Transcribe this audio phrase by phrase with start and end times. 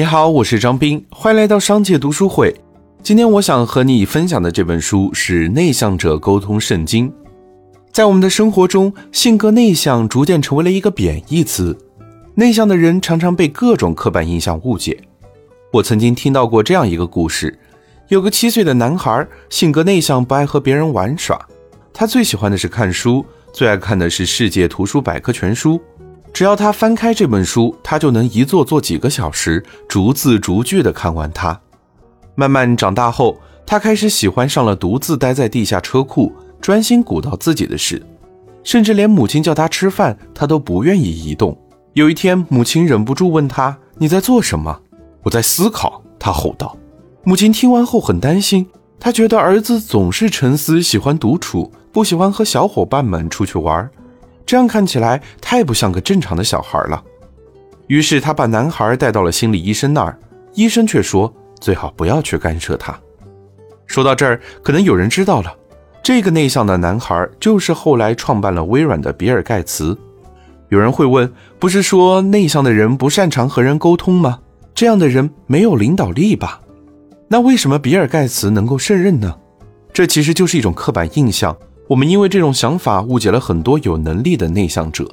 [0.00, 2.58] 你好，我是张斌，欢迎来到商界读书会。
[3.02, 7.10] 今天我想和你分享的这本书是《内向者沟通圣经》。
[7.92, 11.76] 在我们的生活中，性格内向逐渐成为了一个贬义词。
[12.34, 14.98] 内向的人常常被各种刻板印象误解。
[15.70, 17.58] 我曾经听到过这样一个故事：
[18.08, 21.38] 有个七岁的男孩，性格内向，不爱和别人玩耍。
[21.92, 23.22] 他最喜欢的是看书，
[23.52, 25.74] 最爱看的是《世界图书百科全书》。
[26.32, 31.60] 只要他翻开这本书，他就能一坐坐几个小时，逐字逐句地看完它。
[32.34, 38.02] 慢慢长大后，他开始喜欢上了独自待在地下车库，专心鼓捣自己的事，
[38.62, 41.56] 甚至连母亲叫他吃饭，他都不愿意移动。
[41.94, 44.80] 有一天，母亲忍不住问他：“你在做什么
[45.24, 46.76] ？”“我在思考。”他吼道。
[47.24, 48.66] 母亲听完后很担心，
[48.98, 53.90] 她觉得儿子总是沉思，喜欢独处，不喜欢和小伙伴们出去玩。
[54.50, 57.00] 这样看起来太不像个正常的小孩了，
[57.86, 60.18] 于是他把男孩带到了心理医生那儿，
[60.54, 62.98] 医生却说最好不要去干涉他。
[63.86, 65.56] 说到这儿，可能有人知道了，
[66.02, 69.96] 这个内向的男孩就是后来创办了微软的比尔盖茨。
[70.68, 74.40] 有人会问，不是说内向的人不擅长和人沟通吗？
[74.74, 76.60] 这样的人没有领导力吧？
[77.28, 79.32] 那为什么比尔盖茨能够胜任呢？
[79.92, 81.56] 这其实就是一种刻板印象。
[81.90, 85.10] 我们因为这种想法误解了很多有能力的内向者。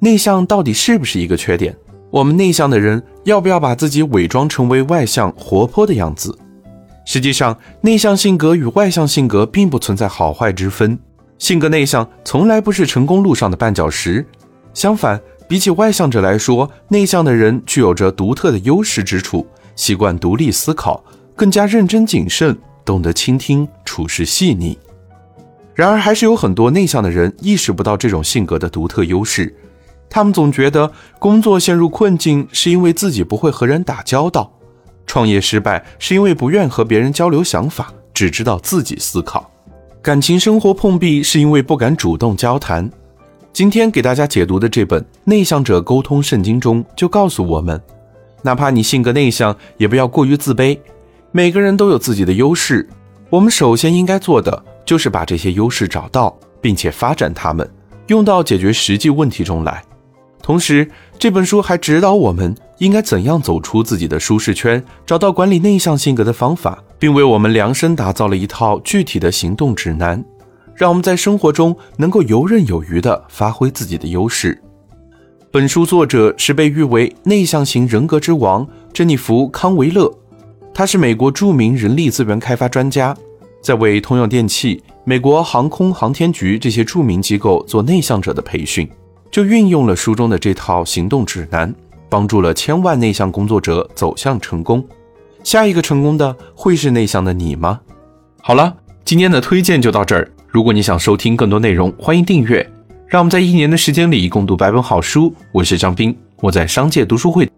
[0.00, 1.76] 内向到底是不是一个缺点？
[2.10, 6.36] 我们内向的人要不要把自己伪装成为外向活泼的样子？
[7.06, 10.98] 实际上，内向性格与外向性格并不存在好坏之分。
[11.38, 14.26] 性格内向从来不是成功路上的绊脚石。
[14.74, 19.46] 相反，比起外向者来说，内向的人具有着独特的优势之处：
[19.76, 21.00] 习惯独立思考，
[21.36, 24.76] 更加认真谨慎，懂得倾听，处事细腻。
[25.78, 29.54] 然而，还是有很多内向的人意识不到这种性格的独特优势。
[30.10, 34.52] 他们总觉得工作陷入困境是因为自己不会和人打交道，
[35.06, 39.48] 创业失败是因为不愿和别人交流想法，只知道自己思考，
[40.02, 42.90] 感情生活碰壁是因为不敢主动交谈。
[43.52, 47.80] 今天给大家解读的这本《内向者沟通圣经》中就告诉我们，
[48.42, 50.76] 哪怕你性格内向，也不要过于自卑。
[51.30, 52.88] 每个人都有自己的优势，
[53.30, 54.64] 我们首先应该做的。
[54.88, 57.70] 就是把这些优势找到，并且发展它们，
[58.06, 59.84] 用到解决实际问题中来。
[60.42, 70.24] 同时，这本书还指导我们应该怎样走出自己的舒适圈，找到管理内向性格的方法，并为我们量身打造了一套具体的行动指南，
[70.74, 74.58] 让我们在生活中能够游刃有余地发挥自己的优势。
[75.50, 80.10] 本书作者是被誉为内向型人格之王珍妮弗·康维勒，
[80.72, 83.14] 他是美国著名人力资源开发专家。
[83.60, 88.88] 在为通用电气、美国航空航天局这些著名机构做内向者的培训，
[89.30, 91.74] 就运用了书中的这套行动指南，
[92.08, 94.84] 帮助了千万内向工作者走向成功。
[95.44, 97.80] 下一个成功的会是内向的你吗？
[98.40, 98.74] 好了，
[99.04, 100.30] 今天的推荐就到这儿。
[100.46, 102.68] 如果你想收听更多内容，欢迎订阅。
[103.06, 105.32] 让我们在一年的时间里共读百本好书。
[105.52, 107.48] 我是张斌，我在商界读书会。